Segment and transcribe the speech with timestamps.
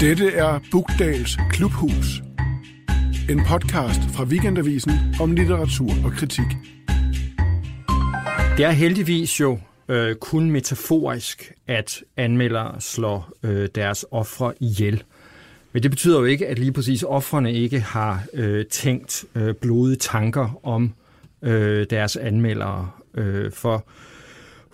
[0.00, 2.22] Dette er Bugdals Klubhus.
[3.30, 6.46] En podcast fra Weekendavisen om litteratur og kritik.
[8.56, 9.58] Det er heldigvis jo
[9.88, 15.02] øh, kun metaforisk, at anmeldere slår øh, deres ofre ihjel.
[15.72, 19.96] Men det betyder jo ikke, at lige præcis offrene ikke har øh, tænkt øh, blodige
[19.96, 20.94] tanker om
[21.42, 22.90] øh, deres anmeldere.
[23.14, 23.86] Øh, for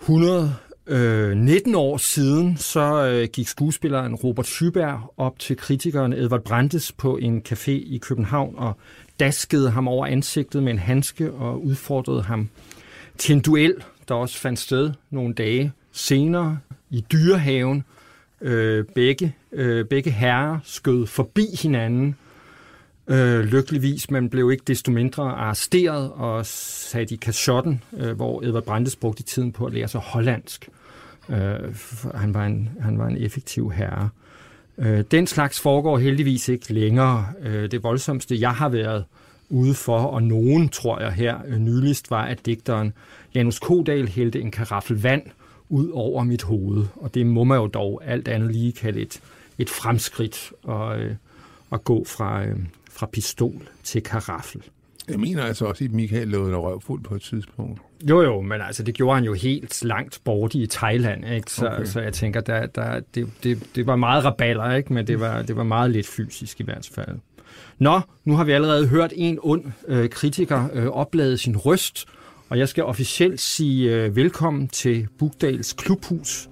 [0.01, 0.55] 100
[0.87, 6.91] Øh, 19 år siden så øh, gik skuespilleren Robert Schyberg op til kritikeren Edvard Brandes
[6.91, 8.77] på en café i København og
[9.19, 12.49] daskede ham over ansigtet med en handske og udfordrede ham
[13.17, 13.75] til en duel,
[14.07, 17.83] der også fandt sted nogle dage senere i dyrehaven.
[18.41, 22.15] Øh, begge, øh, begge herrer skød forbi hinanden
[23.07, 28.63] øh, lykkeligvis, men blev ikke desto mindre arresteret og sat i kashotten, øh, hvor Edvard
[28.63, 30.69] Brandes brugte tiden på at lære sig hollandsk.
[31.29, 31.75] Øh,
[32.15, 34.09] han, var en, han var en effektiv herre.
[34.77, 37.25] Øh, den slags foregår heldigvis ikke længere.
[37.41, 39.05] Øh, det voldsomste, jeg har været
[39.49, 42.93] ude for, og nogen, tror jeg her øh, nyligst, var, at digteren
[43.35, 45.23] Janus Kodal hældte en karaffel vand
[45.69, 46.85] ud over mit hoved.
[46.95, 49.21] Og det må man jo dog alt andet lige kalde et,
[49.57, 51.15] et fremskridt og, øh,
[51.71, 52.55] at gå fra, øh,
[52.93, 54.61] fra pistol til karaffel.
[55.09, 57.81] Jeg mener altså også, at Michael lavede en røvfuld på et tidspunkt.
[58.09, 61.51] Jo, jo, men altså, det gjorde han jo helt langt bort i Thailand, ikke?
[61.51, 61.85] Så, okay.
[61.85, 64.93] så jeg tænker, der, der, det, det, det var meget raballer, ikke?
[64.93, 67.19] Men det var, det var meget lidt fysisk i hvert fald.
[67.79, 72.05] Nå, nu har vi allerede hørt en ond øh, kritiker øh, oplade sin røst,
[72.49, 76.49] og jeg skal officielt sige øh, velkommen til Bugdals Klubhus,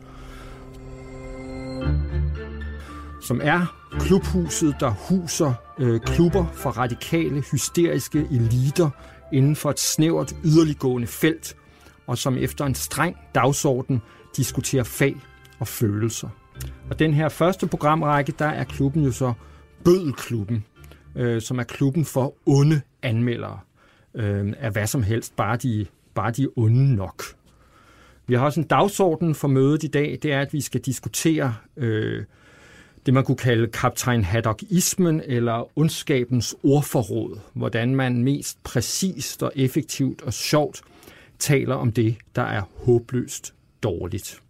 [3.22, 8.90] som er klubhuset, der huser øh, klubber for radikale, hysteriske eliter
[9.34, 11.56] inden for et snævert yderliggående felt,
[12.08, 14.02] og som efter en streng dagsorden
[14.38, 15.16] diskuterer fag
[15.60, 16.30] og følelser.
[16.90, 19.34] Og den her første programrække, der er klubben jo så
[19.84, 20.66] Bødelklubben,
[21.16, 23.60] øh, som er klubben for onde anmeldere
[24.14, 27.24] øh, af hvad som helst, bare de, bare de onde nok.
[28.28, 31.56] Vi har også en dagsorden for mødet i dag, det er, at vi skal diskutere
[31.78, 32.26] øh,
[33.06, 40.22] det, man kunne kalde kaptajn Haddockismen eller ondskabens ordforråd, hvordan man mest præcist og effektivt
[40.22, 40.82] og sjovt
[41.40, 43.54] taler om det, der er håbløst
[43.84, 44.42] dårligt.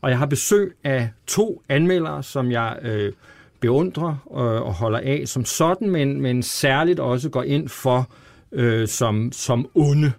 [0.00, 3.12] Og jeg har besøg af to anmeldere, som jeg øh,
[3.60, 8.10] beundrer og, og holder af som sådan, men, men særligt også går ind for
[8.52, 10.12] øh, som, som onde.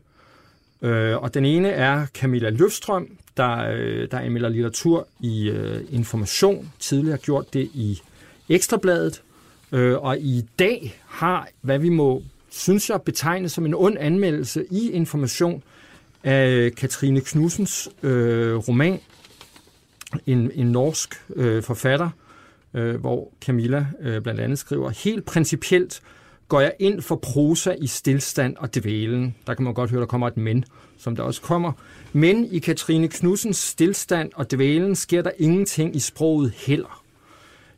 [0.81, 6.71] Øh, og den ene er Camilla Løfstrøm, der, øh, der anmelder litteratur i øh, Information,
[6.79, 8.01] tidligere gjort det i
[8.49, 9.21] Ekstrabladet,
[9.71, 14.65] øh, og i dag har, hvad vi må, synes jeg, betegne som en ond anmeldelse
[14.71, 15.63] i Information
[16.23, 18.99] af Katrine Knudsens øh, roman,
[20.25, 22.09] en, en norsk øh, forfatter,
[22.73, 26.01] øh, hvor Camilla øh, blandt andet skriver, helt principielt
[26.49, 29.35] går jeg ind for prosa i stillstand og dvælen.
[29.47, 30.65] Der kan man godt høre, der kommer et men,
[30.97, 31.71] som der også kommer.
[32.13, 37.03] Men i Katrine Knudsens stillstand og dvælen sker der ingenting i sproget heller.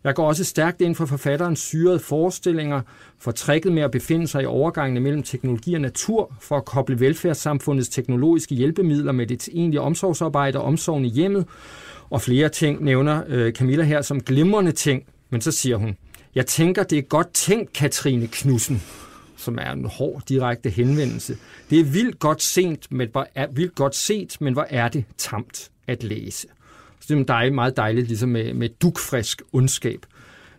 [0.04, 2.82] Jeg går også stærkt ind for forfatterens syrede forestillinger,
[3.20, 7.00] for trækket med at befinde sig i overgangene mellem teknologi og natur, for at koble
[7.00, 11.46] velfærdssamfundets teknologiske hjælpemidler med det egentlige omsorgsarbejde og omsorgen i hjemmet,
[12.10, 15.98] og flere ting nævner øh, Camilla her som glimrende ting, men så siger hun,
[16.36, 18.82] jeg tænker, det er godt tænkt, Katrine Knudsen
[19.42, 21.38] som er en hård direkte henvendelse.
[21.70, 25.06] Det er vildt godt, sent, men hvor er, vildt godt set, men hvor er det
[25.18, 26.48] tamt at læse.
[27.00, 30.06] Så det er dejligt, meget dejligt ligesom med, med dukfrisk ondskab.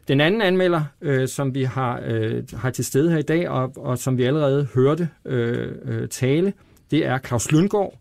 [0.09, 3.73] Den anden anmelder, øh, som vi har, øh, har til stede her i dag, og,
[3.77, 6.53] og som vi allerede hørte øh, øh tale,
[6.91, 7.99] det er Claus Lyngård,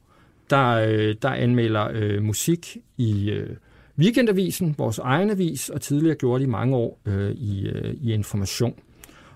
[0.49, 3.49] der, øh, der anmelder øh, musik i øh,
[3.97, 8.75] Weekendavisen, vores egen avis, og tidligere gjorde i mange år øh, i, øh, i Information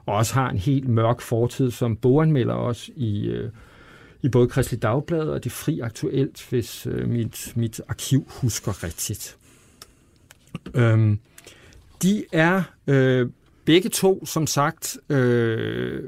[0.05, 3.51] og også har en helt mørk fortid som boganmelder også i, øh,
[4.21, 9.37] i både Kristelig Dagblad og Det Fri Aktuelt, hvis øh, mit, mit arkiv husker rigtigt.
[10.73, 11.19] Øhm,
[12.01, 13.29] de er øh,
[13.65, 16.03] begge to, som sagt, øh,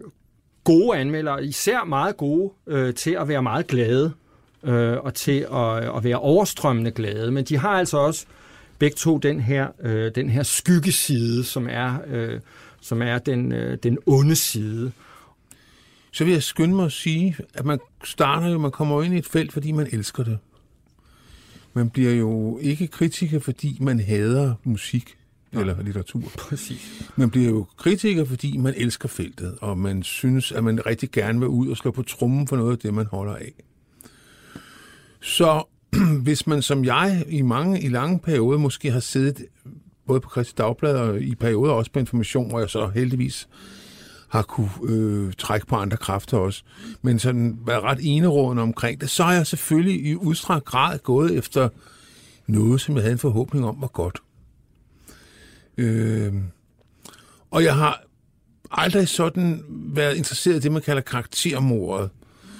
[0.63, 4.13] gode anmeldere, især meget gode øh, til at være meget glade
[4.67, 8.25] øh, og til at, at være overstrømmende glade, men de har altså også
[8.79, 12.39] begge to den her, øh, den her skyggeside, som er øh,
[12.81, 14.91] som er den, øh, den onde side.
[16.11, 19.17] Så vil jeg skynde mig at sige, at man starter jo, man kommer ind i
[19.17, 20.39] et felt, fordi man elsker det.
[21.73, 25.17] Man bliver jo ikke kritiker, fordi man hader musik
[25.51, 26.21] eller litteratur.
[26.37, 27.11] Præcis.
[27.15, 31.39] Man bliver jo kritiker, fordi man elsker feltet, og man synes, at man rigtig gerne
[31.39, 33.53] vil ud og slå på trummen for noget af det, man holder af.
[35.21, 35.63] Så
[36.23, 39.45] hvis man som jeg i mange i lange perioder måske har siddet
[40.07, 43.47] både på Christi Dagblad og i perioder også på Information, hvor jeg så heldigvis
[44.29, 46.63] har kunne øh, trække på andre kræfter også.
[47.01, 49.09] Men sådan været ret enerådende omkring det.
[49.09, 51.69] Så har jeg selvfølgelig i udstrakt grad gået efter
[52.47, 54.21] noget, som jeg havde en forhåbning om var godt.
[55.77, 56.33] Øh,
[57.51, 58.03] og jeg har
[58.71, 62.09] aldrig sådan været interesseret i det, man kalder karaktermordet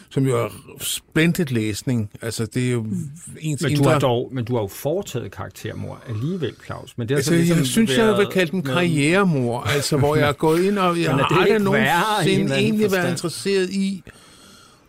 [0.10, 0.50] som jo er
[0.80, 2.10] splendid læsning.
[2.22, 3.10] Altså, det er jo mm.
[3.40, 3.92] ens men du, indre...
[3.92, 6.98] har dog, men du har jo foretaget karaktermor alligevel, Claus.
[6.98, 8.08] Men det er altså, ligesom jeg synes, været...
[8.08, 11.60] jeg vil kalde den karrieremor, altså, hvor jeg er gået ind, og jeg har aldrig
[11.60, 14.04] nogensinde egentlig været interesseret i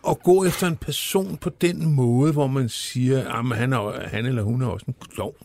[0.09, 4.25] at gå efter en person på den måde, hvor man siger, at han, er, han
[4.25, 5.35] eller hun er også en klovn.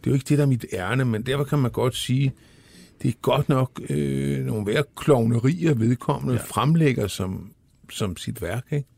[0.00, 2.32] Det er jo ikke det, der er mit ærne, men derfor kan man godt sige,
[3.02, 6.40] det er godt nok øh, nogle værre klovnerier vedkommende ja.
[6.46, 7.50] fremlægger som
[7.94, 8.88] som sit værk, ikke?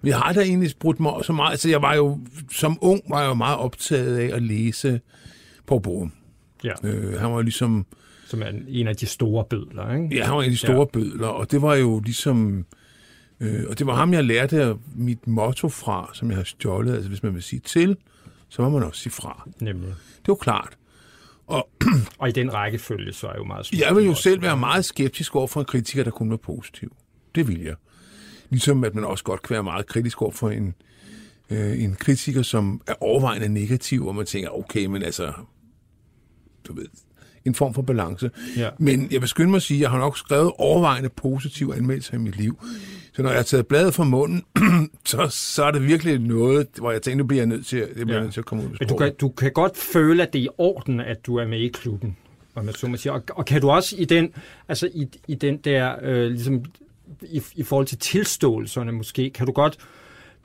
[0.00, 1.50] Men jeg har da egentlig spurgt mig så meget.
[1.50, 2.18] Altså, jeg var jo,
[2.50, 5.00] som ung var jeg jo meget optaget af at læse
[5.66, 6.12] på Borum.
[6.64, 6.72] Ja.
[6.84, 7.86] Øh, han var ligesom...
[8.26, 10.16] Som er en af de store bødler, ikke?
[10.16, 10.84] Ja, han var en af de store ja.
[10.84, 12.66] bødler, og det var jo ligesom...
[13.40, 16.94] Øh, og det var ham, jeg lærte mit motto fra, som jeg har stjålet.
[16.94, 17.96] Altså, hvis man vil sige til,
[18.48, 19.48] så må man også sige fra.
[19.60, 19.88] Nemlig.
[20.18, 20.76] Det var klart.
[21.46, 21.68] Og,
[22.18, 24.84] og i den rækkefølge, så er jeg jo meget Jeg vil jo selv være meget
[24.84, 26.96] skeptisk over for en kritiker, der kun var positiv.
[27.34, 27.74] Det vil jeg.
[28.50, 30.74] Ligesom at man også godt kan være meget kritisk over for en,
[31.50, 35.32] øh, en kritiker, som er overvejende negativ, og man tænker, okay, men altså,
[36.64, 36.86] du ved,
[37.44, 38.30] en form for balance.
[38.56, 38.68] Ja.
[38.78, 42.14] Men jeg vil skynde mig at sige, at jeg har nok skrevet overvejende positive anmeldelser
[42.14, 42.58] i mit liv.
[43.12, 44.44] Så når jeg har taget bladet fra munden,
[45.04, 47.94] så, så er det virkelig noget, hvor jeg tænker, nu bliver jeg nødt til, det
[47.94, 48.22] bliver ja.
[48.22, 50.42] nødt til at komme ud Men du kan, du kan godt føle, at det er
[50.42, 52.16] i orden, at du er med i klubben.
[52.54, 53.12] Og, man så må sige.
[53.12, 54.32] Og, og kan du også i den,
[54.68, 56.64] altså i, i den der, øh, ligesom
[57.22, 59.76] i, i forhold til tilståelserne måske, kan du godt,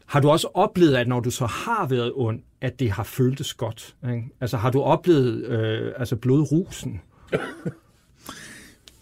[0.06, 3.54] har du også oplevet, at når du så har været ond, at det har føltes
[3.54, 3.96] godt?
[4.04, 4.24] Ikke?
[4.42, 7.02] Altså har du oplevet øh, altså blodrusen?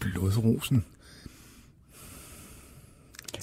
[0.00, 0.84] blodrusen?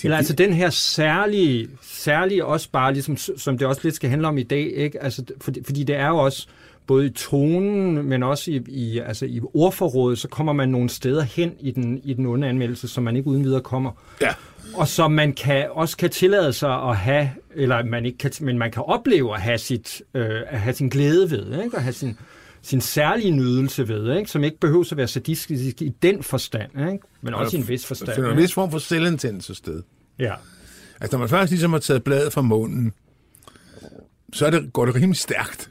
[0.04, 4.27] Eller altså den her særlige, særlige også bare, ligesom, som det også lidt skal handle
[4.27, 5.04] om i dag, ikke?
[5.04, 6.48] Altså, fordi, fordi det er jo også,
[6.89, 11.21] både i tonen, men også i, i, altså i ordforrådet, så kommer man nogle steder
[11.21, 13.91] hen i den, i den onde anmeldelse, som man ikke uden videre kommer.
[14.21, 14.33] Ja.
[14.74, 18.57] Og som man kan, også kan tillade sig at have, eller man ikke kan, men
[18.57, 21.77] man kan opleve at have, sit, øh, at have sin glæde ved, ikke?
[21.77, 22.18] at have sin,
[22.62, 24.31] sin særlige nydelse ved, ikke?
[24.31, 27.03] som ikke behøver at være sadistisk i den forstand, ikke?
[27.21, 28.21] men også i en vis forstand.
[28.21, 29.83] Der er en vis form for selvintændelse sted.
[30.19, 30.33] Ja.
[31.01, 32.94] Altså, når man først ligesom har taget bladet fra munden,
[34.33, 35.69] så er det, går det rimelig stærkt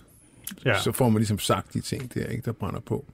[0.65, 0.83] ja.
[0.83, 3.05] så får man ligesom sagt de ting der, ikke, der brænder på.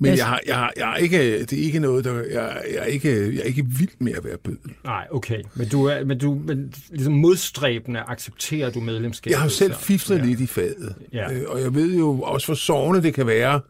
[0.00, 2.78] Men jeg, har, jeg, har, jeg har ikke, det er ikke noget, der, jeg, jeg,
[2.78, 4.72] er ikke, jeg er ikke vild med at være bødel.
[4.84, 5.42] Nej, okay.
[5.54, 9.30] Men du er, men du, men ligesom modstræbende accepterer du medlemskab?
[9.30, 10.24] Jeg har selv fiflet ja.
[10.24, 10.94] lidt i faget.
[11.12, 11.32] Ja.
[11.32, 13.60] Øh, og jeg ved jo også, hvor sovende det kan være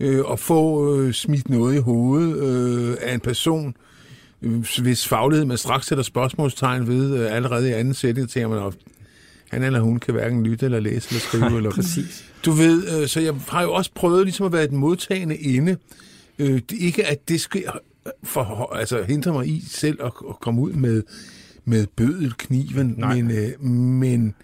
[0.00, 3.76] øh, at få øh, smidt noget i hovedet øh, af en person,
[4.42, 8.72] øh, hvis faglighed man straks sætter spørgsmålstegn ved øh, allerede i anden sætning, tænker man,
[9.50, 11.44] han eller hun kan hverken lytte eller læse eller skrive.
[11.44, 11.70] Nej, eller...
[11.70, 12.24] præcis.
[12.44, 15.76] Du ved, øh, så jeg har jo også prøvet ligesom at være et modtagende inde.
[16.38, 17.64] Øh, det, ikke at det skal
[18.22, 21.02] for, altså, hindre mig i selv at, at komme ud med,
[21.64, 23.14] med bødelkniven, Nej.
[23.14, 24.34] men, øh, men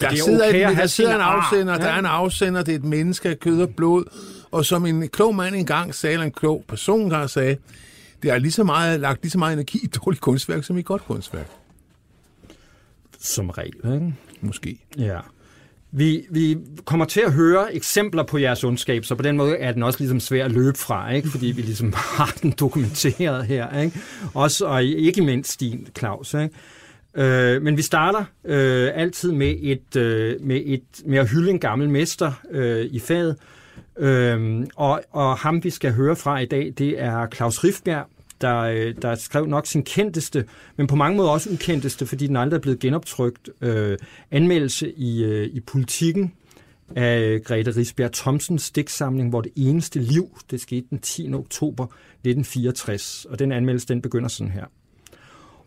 [0.00, 1.78] der sidder, okay et, der sidder en afsender, ja.
[1.78, 4.04] der er en afsender, det er et menneske af kød og blod,
[4.50, 7.56] og som en klog mand engang sagde, en klog person engang sagde,
[8.22, 10.82] det er lige så meget, lagt lige så meget energi i dårligt kunstværk, som i
[10.82, 11.50] godt kunstværk.
[13.20, 14.14] Som regel, ikke?
[14.40, 14.78] Måske.
[14.98, 15.18] Ja.
[15.90, 19.72] Vi, vi kommer til at høre eksempler på jeres ondskab, så på den måde er
[19.72, 21.28] den også ligesom svær at løbe fra, ikke?
[21.28, 23.80] fordi vi ligesom har den dokumenteret her.
[23.80, 24.00] Ikke?
[24.34, 26.34] Også, og ikke mindst din, Claus.
[26.34, 26.50] Ikke?
[27.14, 31.58] Øh, men vi starter øh, altid med, et, øh, med, et, med at hylde en
[31.58, 33.36] gammel mester øh, i faget.
[33.98, 38.06] Øh, og, og ham, vi skal høre fra i dag, det er Claus Rifbjerg,
[38.40, 40.44] der, øh, der skrev nok sin kendteste,
[40.76, 43.98] men på mange måder også ukendteste, fordi den aldrig er blevet genoptrykt, øh,
[44.30, 46.32] anmeldelse i, øh, i politikken
[46.96, 51.34] af øh, Grete Risbjerg Thomsens digtsamling, hvor det eneste liv, det skete den 10.
[51.34, 54.64] oktober 1964, og den anmeldelse, den begynder sådan her.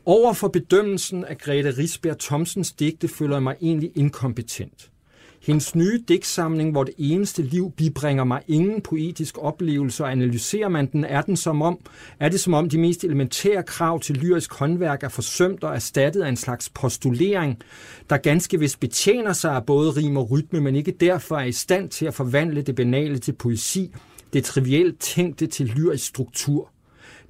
[0.06, 4.91] Over for bedømmelsen af Grete Risbjerg Thomsens digte føler jeg mig egentlig inkompetent.
[5.44, 10.86] Hendes nye digtsamling, hvor det eneste liv bibringer mig ingen poetisk oplevelse, og analyserer man
[10.92, 11.80] den, er, den som om,
[12.20, 16.22] er det som om de mest elementære krav til lyrisk håndværk er forsømt og erstattet
[16.22, 17.58] af en slags postulering,
[18.10, 21.52] der ganske vist betjener sig af både rim og rytme, men ikke derfor er i
[21.52, 23.92] stand til at forvandle det banale til poesi,
[24.34, 26.70] det trivielt tænkte til lyrisk struktur.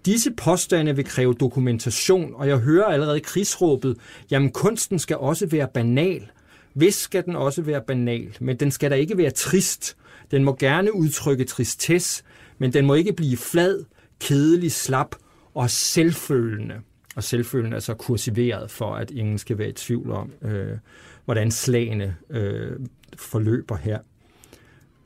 [0.06, 3.98] Disse påstande vil kræve dokumentation, og jeg hører allerede krigsråbet,
[4.32, 6.27] jamen kunsten skal også være banal–
[6.74, 9.98] hvis skal den også være banal, men den skal da ikke være trist.
[10.32, 12.24] Den må gerne udtrykke tristesse,
[12.58, 13.84] men den må ikke blive flad,
[14.20, 15.16] kedelig, slap
[15.54, 16.75] og selvfølgende.
[17.16, 20.78] Og selvfølgende er så kursiveret for, at ingen skal være i tvivl om, øh,
[21.25, 22.80] hvordan slagene øh,
[23.18, 24.00] forløber her.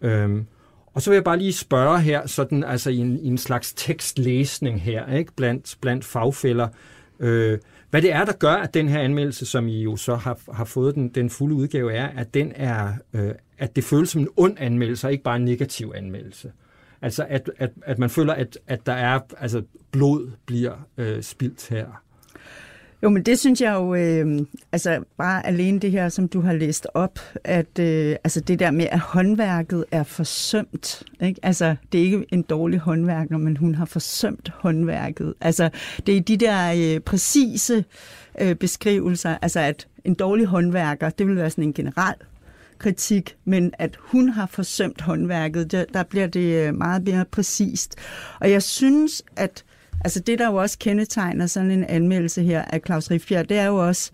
[0.02, 0.46] Øhm,
[0.94, 3.74] og så vil jeg bare lige spørge her, sådan, altså i en, i en slags
[3.74, 6.68] tekstlæsning her, ikke, blandt, blandt fagfælder,
[7.20, 7.60] øh,
[7.96, 10.66] hvad det er, der gør, at den her anmeldelse, som I jo så har, har
[10.66, 14.28] fået den, den fulde udgave, er, at den er, øh, at det føles som en
[14.38, 16.52] ond anmeldelse, og ikke bare en negativ anmeldelse.
[17.02, 21.70] Altså, at, at, at man føler, at, at der er, altså, blod bliver øh, spildt
[21.70, 22.04] her.
[23.04, 26.54] Jo, men det synes jeg jo, øh, altså bare alene det her, som du har
[26.54, 31.04] læst op, at øh, altså det der med, at håndværket er forsømt.
[31.22, 31.40] Ikke?
[31.44, 35.34] Altså, det er ikke en dårlig håndværker, men hun har forsømt håndværket.
[35.42, 35.70] Altså,
[36.08, 37.86] det er de der øh, præcise
[38.42, 42.16] øh, beskrivelser, altså at en dårlig håndværker, det vil være sådan en generel
[42.78, 47.96] kritik, men at hun har forsømt håndværket, der, der bliver det øh, meget mere præcist.
[48.40, 49.64] Og jeg synes, at
[50.04, 53.66] Altså det, der jo også kendetegner sådan en anmeldelse her af Claus Riffbjerg, det er
[53.66, 54.12] jo også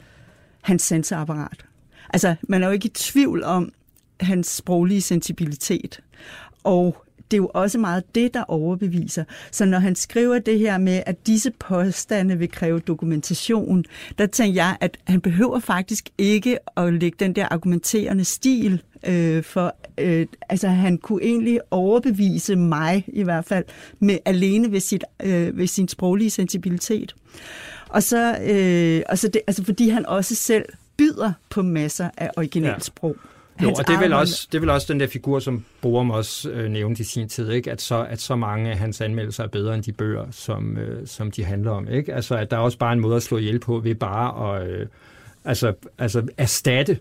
[0.62, 1.66] hans sensorapparat.
[2.14, 3.72] Altså man er jo ikke i tvivl om
[4.20, 6.00] hans sproglige sensibilitet.
[6.64, 9.24] Og det er jo også meget det, der overbeviser.
[9.52, 13.84] Så når han skriver det her med, at disse påstande vil kræve dokumentation,
[14.18, 19.44] der tænker jeg, at han behøver faktisk ikke at lægge den der argumenterende stil øh,
[19.44, 23.66] for øh, altså han kunne egentlig overbevise mig i hvert fald
[24.00, 27.16] med alene ved, sit, øh, ved sin sproglige sensibilitet.
[27.90, 30.66] Og så, øh, og så det, altså fordi han også selv
[30.98, 33.16] byder på masser af originalsprog.
[33.24, 33.31] Ja.
[33.64, 36.12] Jo, og det er, vel også, det er vel også den der figur, som Borum
[36.12, 37.72] også øh, nævnte i sin tid, ikke?
[37.72, 41.08] At, så, at så mange af hans anmeldelser er bedre end de bøger, som, øh,
[41.08, 41.88] som de handler om.
[41.90, 42.14] Ikke?
[42.14, 44.70] Altså, at der er også bare en måde at slå ihjel på ved bare at
[44.70, 44.88] øh,
[45.46, 46.98] altså, altså erstatte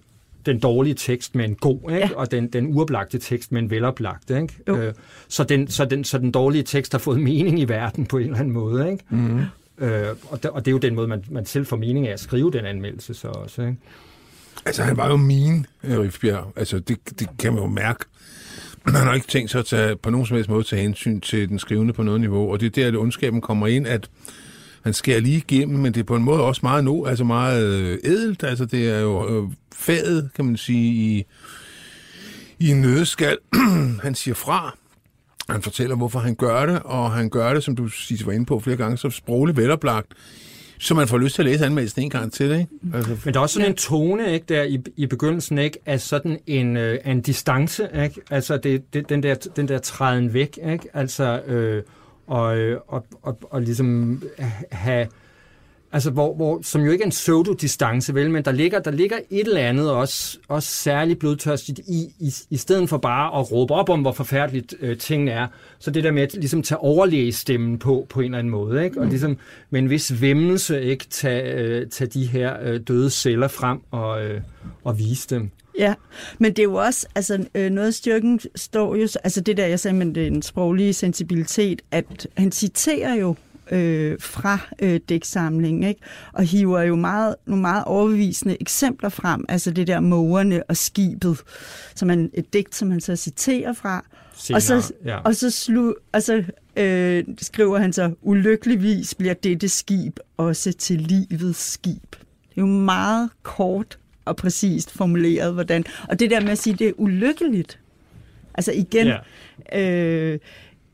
[0.47, 1.97] den dårlige tekst med en god, ikke?
[1.97, 2.11] Ja.
[2.15, 4.31] og den, den uoplagte tekst med en veloplagt.
[4.31, 4.55] Ikke?
[4.67, 4.95] Øh,
[5.29, 8.25] så, den, så, den, så den dårlige tekst har fået mening i verden på en
[8.25, 8.91] eller anden måde.
[8.91, 9.05] Ikke?
[9.09, 9.41] Mm-hmm.
[9.79, 12.13] Øh, og, det, og det er jo den måde, man, man selv får mening af
[12.13, 13.63] at skrive den anmeldelse så også.
[13.63, 13.77] Ikke?
[14.67, 16.53] Altså, han var jo min, øh, Rifbjerg.
[16.57, 18.05] Altså, det, det kan man jo mærke.
[18.87, 21.49] Han har ikke tænkt sig at tage, på nogen som helst måde tage hensyn til
[21.49, 24.11] den skrivende på noget niveau, og det er der, at ondskaben kommer ind, at
[24.83, 27.67] han skærer lige igennem, men det er på en måde også meget no, altså meget
[27.67, 28.45] øh, ædelt.
[28.45, 31.25] Altså, det er jo øh, faget, kan man sige, i,
[32.59, 33.39] i en nødskal.
[34.03, 34.77] han siger fra,
[35.49, 38.47] han fortæller, hvorfor han gør det, og han gør det, som du siger, var inde
[38.47, 40.13] på flere gange, så sprogligt veloplagt,
[40.81, 42.67] så man får lyst til at læse anmeldelsen en gang til, ikke?
[42.95, 43.71] Altså, Men der er også sådan ja.
[43.71, 48.21] en tone, ikke, der i, i begyndelsen, ikke, af sådan en, øh, en distance, ikke?
[48.31, 50.89] Altså det, det, den, der, den der træden væk, ikke?
[50.95, 51.83] Altså, øh,
[52.27, 54.23] og, øh, og, og, og ligesom
[54.73, 55.07] have
[55.93, 59.17] Altså, hvor, hvor, som jo ikke er en pseudo-distance, vel, men der ligger, der ligger
[59.31, 63.75] et eller andet også, også særligt blodtørstigt i, i, i stedet for bare at råbe
[63.75, 65.47] op om, hvor forfærdeligt øh, tingene er.
[65.79, 68.99] Så det der med at ligesom tage overlægestemmen på, på en eller anden måde, ikke?
[68.99, 69.11] og mm.
[69.11, 69.37] ligesom
[69.71, 74.25] med en vis vemmelse ikke tage, øh, tage de her øh, døde celler frem og,
[74.25, 74.41] øh,
[74.85, 75.51] og vise dem.
[75.79, 75.95] Ja,
[76.39, 79.67] men det er jo også, altså øh, noget af styrken står jo, altså det der,
[79.67, 83.35] jeg sagde med den sproglige sensibilitet, at han citerer jo
[83.71, 86.01] øh, fra øh, dæksamlingen, ikke?
[86.33, 91.39] og hiver jo meget, nogle meget overbevisende eksempler frem, altså det der mågerne og skibet,
[91.95, 94.05] som er et digt, som han så citerer fra.
[94.35, 95.19] Senere, og så, ja.
[95.19, 96.45] og så, slu, og så
[96.77, 102.11] øh, skriver han så, ulykkeligvis bliver dette skib også til livets skib.
[102.11, 105.85] Det er jo meget kort og præcist formuleret, hvordan.
[106.09, 107.79] Og det der med at sige, det er ulykkeligt.
[108.55, 109.07] Altså igen,
[109.73, 109.81] ja.
[109.81, 110.39] øh,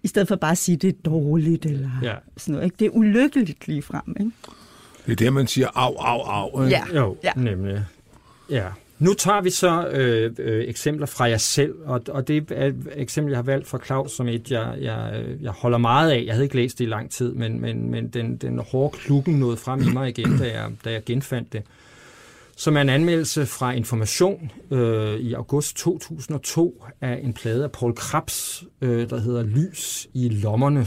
[0.07, 2.15] i stedet for bare at sige, det er dårligt, eller ja.
[2.37, 2.65] sådan noget.
[2.65, 2.77] Ikke?
[2.79, 4.17] Det er ulykkeligt lige frem.
[4.21, 4.31] Ikke?
[5.07, 6.65] Det er det, man siger, au, au, au.
[6.65, 6.77] Ikke?
[6.77, 7.01] Ja.
[7.01, 7.33] Jo, ja.
[7.37, 7.85] nemlig.
[8.51, 8.65] Ja.
[8.99, 12.75] Nu tager vi så øh, øh, eksempler fra jer selv, og, og det er et
[12.97, 16.25] eksempel, jeg har valgt fra Claus, som et, jeg, jeg, jeg holder meget af.
[16.27, 19.35] Jeg havde ikke læst det i lang tid, men, men, men den, den hårde klukken
[19.35, 21.63] nåede frem i mig igen, da jeg, da jeg genfandt det
[22.57, 27.95] som er en anmeldelse fra Information øh, i august 2002 af en plade af Paul
[27.95, 30.87] Krabs, øh, der hedder Lys i lommerne.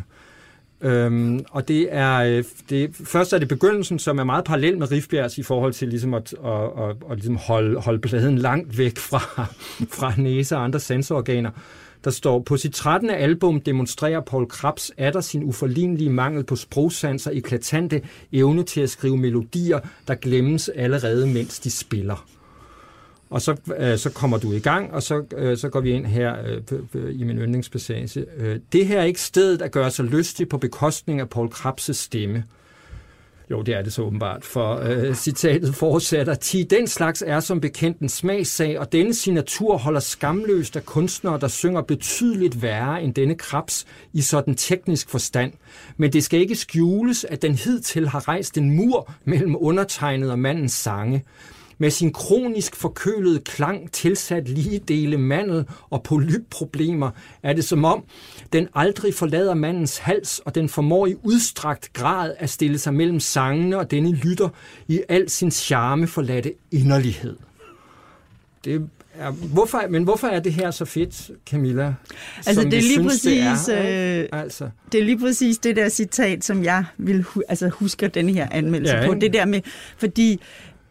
[0.90, 4.90] øhm, og det er, øh, det, først er det begyndelsen, som er meget parallel med
[4.90, 8.98] Rifbjergs i forhold til ligesom at, at, at, at ligesom holde, holde pladen langt væk
[8.98, 9.46] fra,
[9.98, 11.50] fra næse og andre sensororganer.
[12.04, 13.10] Der står, på sit 13.
[13.10, 18.02] album demonstrerer Paul Krabs atter sin uforlignelige mangel på sprogsanser eklatante
[18.32, 22.26] evne til at skrive melodier, der glemmes allerede, mens de spiller.
[23.30, 26.06] Og så, øh, så kommer du i gang, og så, øh, så går vi ind
[26.06, 26.62] her øh,
[26.94, 28.24] øh i min yndlingspassage.
[28.36, 31.92] Øh, det her er ikke stedet at gøre sig lystig på bekostning af Paul Krabs'
[31.92, 32.44] stemme.
[33.50, 36.34] Jo, det er det så åbenbart, for øh, citatet fortsætter.
[36.34, 41.38] Ti, den slags er som bekendt en smagssag, og denne signatur holder skamløst af kunstnere,
[41.40, 45.52] der synger betydeligt værre end denne krabs i sådan teknisk forstand.
[45.96, 50.38] Men det skal ikke skjules, at den hidtil har rejst en mur mellem undertegnet og
[50.38, 51.24] mandens sange
[51.78, 57.10] med sin kronisk forkølede klang tilsat lige dele mandel og polypproblemer,
[57.42, 58.04] er det som om,
[58.52, 63.20] den aldrig forlader mandens hals, og den formår i udstrakt grad at stille sig mellem
[63.20, 64.48] sangene og denne lytter
[64.88, 67.36] i al sin charme forladte inderlighed.
[68.64, 68.74] Det
[69.14, 71.94] er, hvorfor, men hvorfor er det her så fedt, Camilla?
[72.46, 74.70] Altså, det er, lige synes, præcis, det, er, øh, altså.
[74.92, 78.48] det er lige præcis det der citat, som jeg vil hu- altså, husker den her
[78.50, 79.12] anmeldelse Ja, på.
[79.12, 79.26] ikke?
[79.26, 79.60] Det der med,
[79.98, 80.40] fordi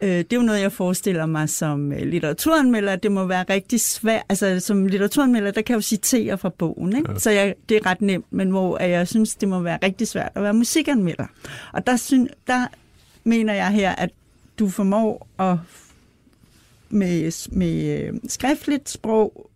[0.02, 3.46] øh, det er jo noget, jeg forestiller mig som øh, litteraturanmelder, at det må være
[3.50, 4.24] rigtig svært.
[4.30, 7.12] Altså, som litteraturanmelder, der kan jeg jo citere fra bogen, ikke?
[7.12, 7.20] Ja.
[7.20, 10.32] så jeg, det er ret nemt, men hvor jeg synes, det må være rigtig svært
[10.36, 11.26] at være musikanmelder.
[11.74, 12.68] Og der, syn, der
[13.24, 14.10] mener jeg her, at
[14.60, 15.58] du formår at
[16.90, 19.47] med, med øh, skriftligt sprog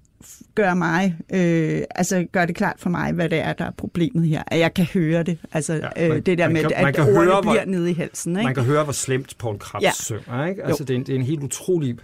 [0.55, 4.27] gør mig, øh, altså gør det klart for mig, hvad det er, der er problemet
[4.27, 4.43] her.
[4.47, 5.37] At jeg kan høre det.
[5.53, 7.65] Altså Ja, ja, man- øh, det der med, kan- at, at ordene høre, hvor- bliver
[7.65, 8.35] nede i halsen.
[8.35, 8.43] Ikke?
[8.45, 9.87] Man kan høre, hvor slemt Paul Krabs ja.
[9.87, 9.93] Ja.
[10.03, 10.45] synger.
[10.45, 10.63] Ikke?
[10.65, 11.95] Altså, det, er en, det er en helt utrolig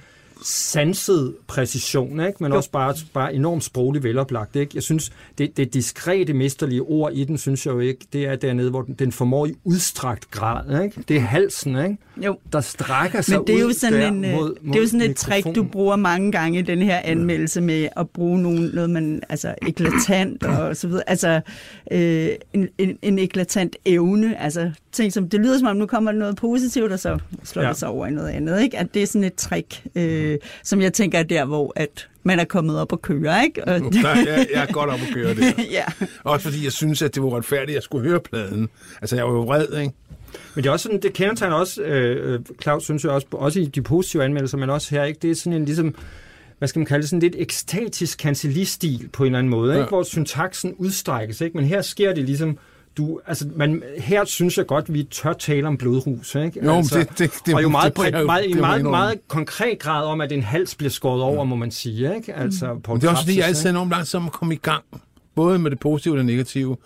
[0.44, 2.38] sanset præcision, ikke?
[2.40, 2.58] men Jo.
[2.58, 4.56] også bare, bare enormt sprogligt veloplagt.
[4.56, 4.72] Ikke?
[4.76, 8.36] Jeg synes, det, det diskrete, mesterlige ord i den, synes jeg jo ikke, det er
[8.36, 10.84] dernede, hvor den, den formår i udstrakt grad.
[10.84, 11.04] Ikke?
[11.08, 11.98] Det er halsen, ikke?
[12.18, 12.38] Jo.
[12.54, 14.82] der strækker sig Men det er jo ud sådan, en, øh, mod, mod det er
[14.82, 18.42] jo sådan et trick, du bruger mange gange i den her anmeldelse med at bruge
[18.42, 21.10] nogen, noget, man, altså eklatant og så videre.
[21.10, 21.42] Altså
[21.92, 24.42] øh, en, en, en eklatant evne.
[24.42, 27.64] Altså ting som, det lyder som om, nu kommer der noget positivt, og så slår
[27.64, 27.70] ja.
[27.70, 28.62] det sig over i noget andet.
[28.62, 28.78] Ikke?
[28.78, 30.27] At det er sådan et trick, øh,
[30.64, 33.44] som jeg tænker er der, hvor at man er kommet op og køre.
[33.44, 33.64] Ikke?
[33.64, 35.56] Og, Der, jeg, jeg er godt op at køre det.
[35.72, 35.84] ja.
[36.24, 38.70] Også fordi jeg synes, at det var retfærdigt, at jeg skulle høre pladen.
[39.02, 39.94] Altså, jeg var jo vred, ikke?
[40.56, 43.60] Men det er også sådan, det kendetegner også, øh, øh, Claus synes jeg også, også
[43.60, 45.20] i de positive anmeldelser, men også her, ikke?
[45.22, 45.96] det er sådan en ligesom,
[46.58, 49.80] hvad skal man kalde det, sådan lidt ekstatisk kancellistil på en eller anden måde, Ja.
[49.80, 49.90] ikke?
[49.90, 51.58] hvor syntaksen udstrækkes, ikke?
[51.58, 52.58] men her sker det ligesom,
[52.98, 56.66] du, altså, man, her synes jeg godt, vi tør tale om blodrus, ikke?
[56.66, 59.80] Jo, altså, det- det- det- og jo meget, det jo- meget, det meget, meget konkret
[59.80, 62.34] grad om, at en hals bliver skåret over, må man sige, ikke?
[62.34, 64.58] Altså, Paul Men det er også fordi, jeg altid er enormt langsom at komme i
[64.58, 64.84] gang.
[65.36, 66.78] Både med det positive og det negative.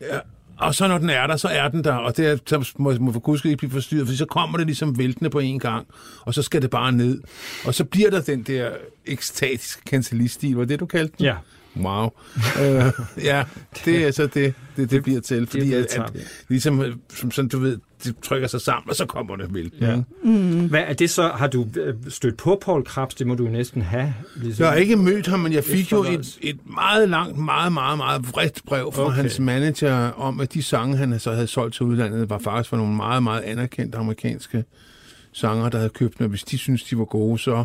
[0.00, 0.18] Ja.
[0.58, 2.92] Og så når den er der, så er den der, og det er, så må,
[3.00, 5.58] må for guds skyld ikke blive forstyrret, for så kommer det ligesom væltende på en
[5.58, 5.86] gang,
[6.20, 7.20] og så skal det bare ned.
[7.64, 8.70] Og så bliver der den der
[9.06, 11.24] ekstatiske kancelistil, var det, du kaldte den?
[11.26, 11.34] Ja,
[11.76, 12.10] Wow.
[12.62, 12.84] øh,
[13.24, 13.44] ja,
[13.84, 15.46] det er så det, det, det bliver til.
[15.46, 16.20] Fordi at, vedtager at, vi.
[16.48, 19.88] ligesom, øh, som sådan, du ved, det trykker sig sammen, og så kommer det væltende.
[19.90, 20.02] Ja.
[20.30, 20.68] Mm.
[20.68, 21.28] Hvad er det så?
[21.28, 23.14] Har du øh, stødt på Paul Krabs?
[23.14, 24.14] Det må du jo næsten have.
[24.36, 24.62] Ligesom.
[24.62, 27.98] Jeg har ikke mødt ham, men jeg fik jo et, et meget langt, meget, meget,
[27.98, 29.16] meget vredt brev fra Okay.
[29.16, 32.76] hans manager om, at de sange, han så havde solgt til udlandet, var faktisk for
[32.76, 34.64] nogle meget, meget anerkendte amerikanske
[35.32, 36.24] sanger, der havde købt dem.
[36.24, 37.64] Og hvis de synes de var gode, så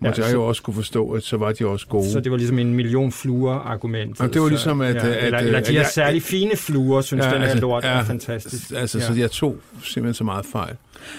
[0.00, 2.10] måtte Ja, ja, jeg jo også kunne forstå, at så var de også gode.
[2.12, 4.18] Så det var ligesom en million fluer argument.
[4.20, 7.00] Jamen, det var ligesom, at- ja, at- eller, at- eller de her særlig fine fluer,
[7.00, 8.70] synes ja, den her lort er ja, fantastisk.
[8.76, 9.04] Altså, ja.
[9.06, 10.74] så jeg tog simpelthen så meget fejl.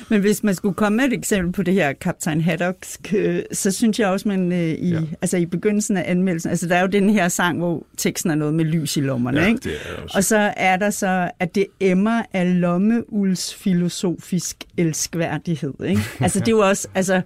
[0.10, 3.72] Men hvis man skulle komme med et eksempel på det her Kaptajn Haddocks, øh, så
[3.72, 4.96] synes jeg også, man øh, i, Ja.
[5.00, 5.02] ja.
[5.22, 8.36] altså, i begyndelsen af anmeldelsen, altså der er jo den her sang, hvor teksten er
[8.36, 9.60] noget med lys i lommerne, ikke?
[9.64, 10.18] det er også.
[10.18, 15.74] Og så er der så, at det emmer af lommeuls filosofisk elskværdighed.
[15.86, 16.02] Ikke?
[16.20, 17.22] Altså det er jo også, altså,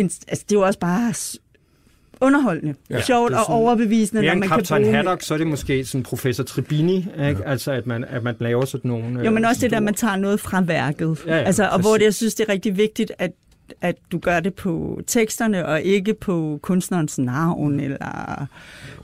[0.00, 1.14] en, altså, det er jo også bare
[2.20, 4.94] underholdende, Ja, ja, sjovt er og overbevisende, Mere når man kan bruge...
[4.94, 7.44] Haddock, så er det måske sådan professor Tribini, ikke?
[7.46, 9.24] Altså, at man, at man laver sådan nogle...
[9.24, 11.18] Jo, men øh, også det der, sådan man tager noget fra værket.
[11.26, 13.30] Ja, ja, altså, og hvor det, jeg synes, det er rigtig vigtigt, at
[13.80, 18.46] at du gør det på teksterne, og ikke på kunstnerens navn, eller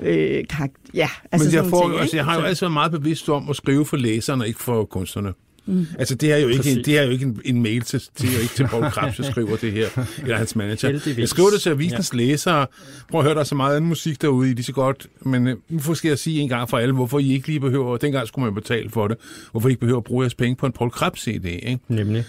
[0.00, 0.90] øh, karakter.
[0.94, 3.50] Ja, altså Men jeg, får, ting, altså, jeg har jo altid været meget bevidst om
[3.50, 5.32] at skrive for læserne, og ikke for kunstnerne.
[5.66, 5.86] Mm.
[5.98, 6.76] Altså, det er jo ikke, Præcis.
[6.76, 8.90] en, det er jo ikke en, en mail til, det er jo ikke til Paul
[8.90, 9.88] Krabs, jeg skriver det her,
[10.22, 10.88] eller hans manager.
[10.88, 11.18] Heldigvis.
[11.18, 12.16] Jeg skriver det til avisens ja.
[12.16, 12.66] læsere.
[13.10, 15.06] Prøv at høre, der er så meget anden musik derude, I er lige så godt.
[15.20, 17.96] Men øh, nu skal jeg sige en gang for alle, hvorfor I ikke lige behøver,
[17.96, 19.16] dengang skulle man betale for det,
[19.50, 21.78] hvorfor I ikke behøver at bruge jeres penge på en Paul Krabs CD, ikke?
[21.88, 22.24] Nemlig.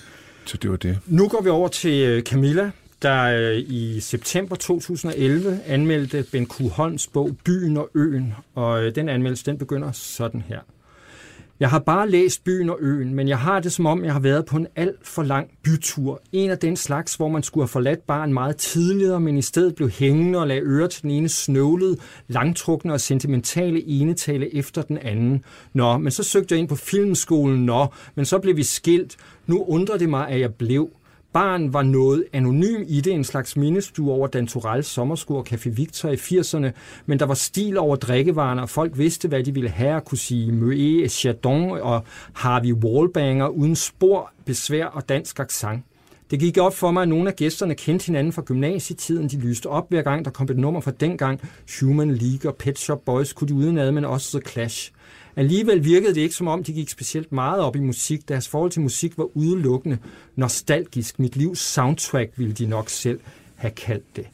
[0.45, 0.99] Så det var det.
[1.07, 2.71] Nu går vi over til øh, Camilla,
[3.01, 6.47] der øh, i september 2011 anmeldte Ben.
[6.71, 10.59] Holms bog Byen og Øen, og øh, den anmeldelse den begynder sådan her.
[11.59, 14.19] Jeg har bare læst Byen og Øen, men jeg har det som om, jeg har
[14.19, 16.21] været på en alt for lang bytur.
[16.31, 19.75] En af den slags, hvor man skulle have forladt barn meget tidligere, men i stedet
[19.75, 24.97] blev hængende og lagde øre til den ene snøvlede, langtrukne og sentimentale enetale efter den
[24.97, 25.43] anden.
[25.73, 29.15] Nå, men så søgte jeg ind på filmskolen, nå, men så blev vi skilt.
[29.47, 30.89] Nu undrer det mig, at jeg blev
[31.35, 36.09] barn var noget anonym i det, en slags mindestue over Dan Turals sommerskur Café Victor
[36.09, 36.71] i 80'erne,
[37.05, 40.51] men der var stil over drikkevarerne, og folk vidste, hvad de ville have, kunne sige
[40.51, 45.83] Møe, Chardon og Harvey Wallbanger uden spor, besvær og dansk accent.
[46.31, 49.29] Det gik op for mig, at nogle af gæsterne kendte hinanden fra gymnasietiden.
[49.29, 51.41] De lyste op hver gang, der kom et nummer fra dengang.
[51.79, 54.91] Human League og Pet Shop Boys kunne de udenad, men også The Clash.
[55.35, 58.29] Alligevel virkede det ikke som om, de gik specielt meget op i musik.
[58.29, 59.97] Deres forhold til musik var udelukkende
[60.35, 61.19] nostalgisk.
[61.19, 63.19] Mit livs soundtrack ville de nok selv
[63.55, 64.25] have kaldt det.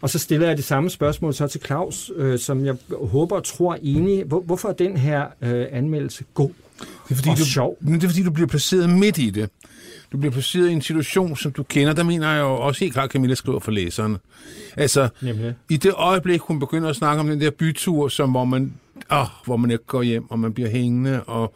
[0.00, 3.44] Og så stiller jeg det samme spørgsmål så til Claus, øh, som jeg håber og
[3.44, 4.24] tror enig.
[4.24, 7.76] Hvor, hvorfor er den her øh, anmeldelse god Det er, fordi og du, sjov?
[7.80, 9.50] Men det er fordi, du bliver placeret midt i det.
[10.14, 11.92] Du bliver placeret i en situation, som du kender.
[11.92, 14.18] Der mener jeg jo også helt klart, Camilla skriver for læserne.
[14.76, 15.54] Altså, Nemlig.
[15.70, 18.74] i det øjeblik, hun begynder at snakke om den der bytur, som, hvor, man,
[19.12, 21.54] åh, hvor man ikke går hjem, og man bliver hængende, og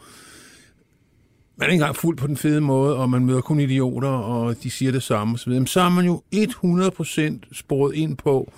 [1.56, 4.62] man er ikke engang fuld på den fede måde, og man møder kun idioter, og
[4.62, 8.52] de siger det samme osv., jamen, så er man jo 100% sporet ind på,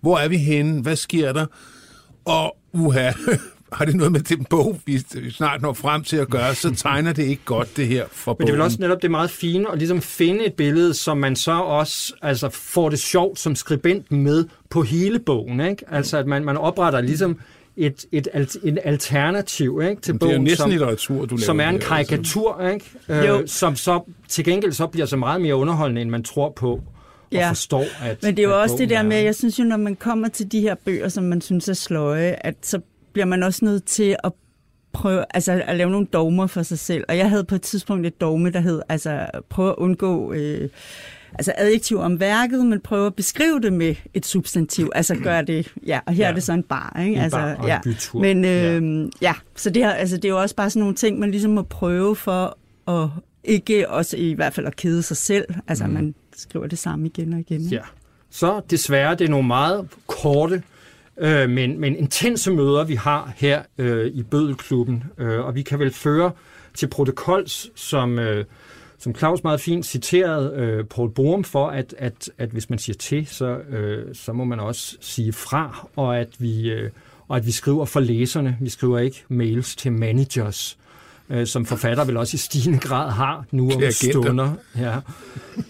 [0.00, 1.46] hvor er vi henne, hvad sker der,
[2.24, 3.12] og uha,
[3.76, 4.98] har det noget med den bog, vi
[5.30, 8.46] snart når frem til at gøre, så tegner det ikke godt, det her for Men
[8.46, 8.66] det er vel bogen.
[8.66, 12.48] også netop det meget fine at ligesom finde et billede, som man så også altså,
[12.48, 15.60] får det sjovt som skribent med på hele bogen.
[15.60, 15.84] Ikke?
[15.88, 17.38] Altså at man, man opretter ligesom
[17.76, 21.36] et, et, alt, en alternativ ikke, til det er jo bogen, næsten som, litteratur, du
[21.36, 21.44] laver.
[21.44, 21.88] som er en her, altså.
[21.88, 22.84] karikatur, ikke?
[23.08, 23.40] Jo.
[23.40, 26.70] Øh, som så til gengæld så bliver så meget mere underholdende, end man tror på
[26.72, 26.82] og
[27.32, 27.50] Ja.
[27.50, 29.22] forstår, at Men det er jo at også det bogen der med, er.
[29.22, 32.36] jeg synes jo, når man kommer til de her bøger, som man synes er sløje,
[32.40, 32.80] at så
[33.16, 34.32] bliver man også nødt til at
[34.92, 37.04] prøve, altså at lave nogle dogmer for sig selv.
[37.08, 40.68] Og jeg havde på et tidspunkt et dogme, der hed, altså prøve at undgå øh,
[41.34, 44.90] altså adjektiv om værket, men prøve at beskrive det med et substantiv.
[44.94, 46.30] Altså gøre det, ja, og her Ja.
[46.30, 47.14] er det så en bar, ikke?
[47.16, 47.80] En altså, bar og ja.
[47.84, 48.20] bytur.
[48.20, 48.80] Men øh, Ja.
[48.80, 49.08] ja.
[49.22, 51.50] ja, så det, her, altså, det er jo også bare sådan nogle ting, man ligesom
[51.50, 53.08] må prøve for at
[53.44, 55.44] ikke også i hvert fald at kede sig selv.
[55.68, 55.92] Altså, mm.
[55.92, 57.60] man skriver det samme igen og igen.
[57.60, 57.74] ikke?
[57.76, 57.82] Ja.
[58.30, 60.62] Så desværre, det er nogle meget korte,
[61.20, 65.04] øh, men, men intense møder, vi har her øh, i Bødelklubben.
[65.18, 66.30] Øh, og vi kan vel føre
[66.74, 68.44] til protokols, som, øh,
[68.98, 72.96] som Claus meget fint citerede øh, Paul Borum for, at, at, at hvis man siger
[72.96, 76.70] til, så, øh, så må man også sige fra, og at vi...
[76.70, 76.90] Øh,
[77.28, 78.56] og at vi skriver for læserne.
[78.60, 80.78] Vi skriver ikke mails til managers,
[81.30, 84.54] øh, som forfatter vel også i stigende grad har nu om stunder.
[84.76, 84.96] Ja.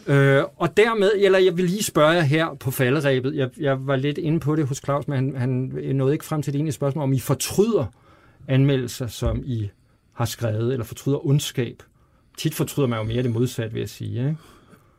[0.06, 3.96] Øh, og dermed, eller jeg vil lige spørge jer her på falderæbet, jeg, jeg var
[3.96, 6.72] lidt inde på det hos Claus, men han, han nåede ikke frem til det ene
[6.72, 7.84] spørgsmål, om I fortryder
[8.48, 9.70] anmeldelser, som I
[10.12, 11.82] har skrevet, eller fortryder ondskab.
[12.38, 14.18] Tit fortryder man jo mere det modsatte, vil jeg sige.
[14.18, 14.36] Ikke?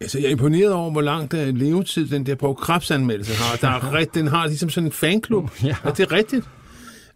[0.01, 3.55] Altså, jeg er imponeret over, hvor lang der levetid den der på krebsanmeldelse har.
[3.55, 5.49] Der er den har ligesom sådan en fanklub.
[5.63, 5.75] Ja.
[5.83, 6.45] Og det er rigtigt.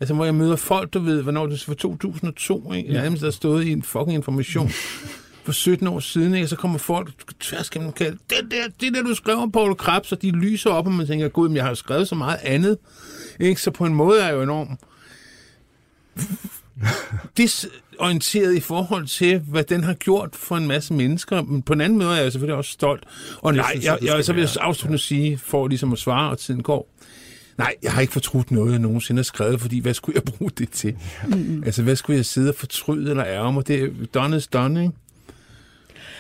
[0.02, 2.94] Altså, hvor jeg møder folk, du ved, hvornår det var 2002, ikke?
[2.94, 4.70] Nærmest der stod i en fucking information
[5.46, 6.46] for 17 år siden, ikke?
[6.46, 9.76] Og så kommer folk tværs gennem kalde, det der, det der, du skrev om Paul
[9.76, 12.16] Krebs, og de lyser op, og man tænker, gud, men jeg har jo skrevet så
[12.16, 12.78] meget andet.
[13.40, 13.62] Ikke?
[13.62, 14.80] Så på en måde er jeg jo enormt
[17.38, 21.42] desorienteret i forhold til, hvad den har gjort for en masse mennesker.
[21.42, 23.04] Men på en anden måde er jeg selvfølgelig også stolt.
[23.42, 26.40] Og nej, jeg, jeg, jeg, så vil jeg afsluttende sige, for ligesom at svare, og
[26.40, 26.90] tiden går.
[27.58, 30.52] Nej, jeg har ikke fortrudt noget, jeg nogensinde har skrevet, fordi hvad skulle jeg bruge
[30.58, 30.96] det til?
[31.28, 31.64] Mm.
[31.66, 33.68] Altså, hvad skulle jeg sidde og fortryde eller ærge mig?
[33.68, 34.94] Det er done is done, ikke?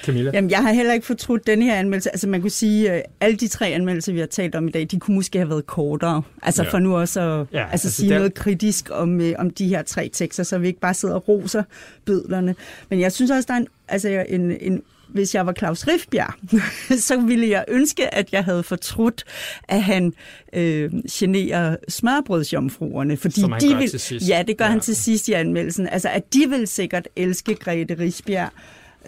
[0.05, 0.31] Camilla?
[0.33, 2.11] Jamen, jeg har heller ikke fortrudt den her anmeldelse.
[2.11, 4.87] Altså, man kunne sige, at alle de tre anmeldelser, vi har talt om i dag,
[4.91, 6.21] de kunne måske have været kortere.
[6.41, 6.69] Altså, Ja.
[6.69, 8.15] for nu også at Ja, altså, altså, sige der...
[8.17, 11.27] noget kritisk om, øh, om de her tre tekster, så vi ikke bare sidder og
[11.27, 11.63] roser
[12.05, 12.55] bødlerne.
[12.89, 14.81] Men jeg synes også, der er en, altså, en, en
[15.13, 16.33] hvis jeg var Claus Rifbjerg,
[17.07, 19.23] så ville jeg ønske, at jeg havde fortrudt,
[19.67, 20.13] at han
[20.53, 23.17] øh, generer smørbrødsjomfruerne.
[23.17, 24.29] Fordi Som han de gør vil, til sidst.
[24.29, 24.71] Ja, det gør Ja.
[24.71, 25.87] han til sidst i anmeldelsen.
[25.87, 28.49] Altså, at de vil sikkert elske Grete Risbjerg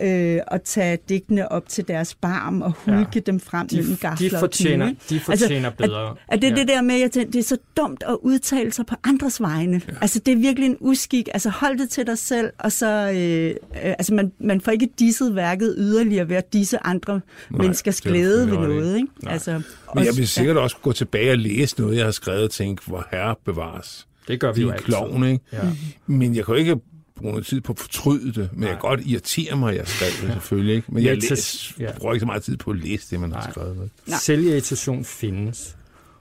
[0.01, 3.19] øh, og tage digtene op til deres barm og hulke ja.
[3.19, 4.97] dem frem De, mellem de gafler og fortjener, knive.
[5.09, 6.09] de fortjener bedre.
[6.09, 6.55] At, at det er Ja.
[6.57, 6.61] ja.
[6.61, 9.41] det der med, at jeg tænker, det er så dumt at udtale sig på andres
[9.41, 9.81] vegne.
[9.87, 9.93] Ja.
[10.01, 11.29] Altså, det er virkelig en uskik.
[11.33, 13.11] Altså, hold det til dig selv, og så...
[13.15, 17.13] Øh, øh, altså, man, man får ikke disset værket yderligere ved at disse andre
[17.49, 19.07] Nej, menneskers er glæde ved noget, ikke?
[19.23, 19.33] Nej.
[19.33, 19.61] Altså, Men
[19.95, 22.81] jeg også- vil sikkert også gå tilbage og læse noget, jeg har skrevet og tænke,
[22.87, 24.07] hvor herre bevares.
[24.27, 24.85] Det gør vi Vi jo er altid.
[24.85, 25.43] klovn, ikke?
[25.53, 25.59] Ja.
[26.07, 26.75] Men jeg kan ikke
[27.15, 29.87] bruge noget tid på at fortryde det, men jeg kan godt irritere mig, at jeg
[29.87, 30.93] skrev det selvfølgelig, ikke?
[30.93, 31.91] Men jeg læs, ja.
[31.97, 33.51] bruger ikke så meget tid på at læse det, man har Nej.
[33.51, 33.79] skrevet.
[33.79, 33.89] Vel?
[34.07, 34.17] Nej.
[34.19, 35.77] Selvirritation findes.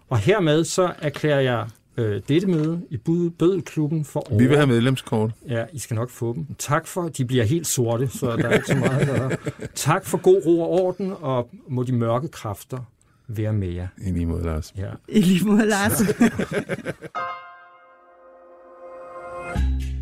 [0.08, 2.96] Og hermed så erklærer jeg øh, dette møde i
[3.38, 4.38] Bødelklubben for over.
[4.38, 5.30] Vi vil have medlemskort.
[5.48, 6.46] Ja, I skal nok få dem.
[6.58, 9.30] Tak for, de bliver helt sorte, så der er ikke så meget gøre.
[9.74, 12.78] Tak for god ro og orden, og må de mørke kræfter
[13.28, 13.88] være med jer.
[13.98, 14.72] I lige måde, Lars.
[14.76, 14.90] Ja.
[15.08, 16.02] I lige måde, Lars.